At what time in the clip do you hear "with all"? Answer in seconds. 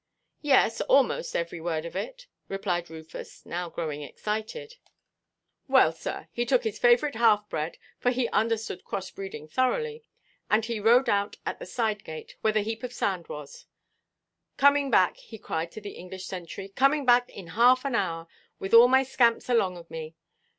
18.57-18.87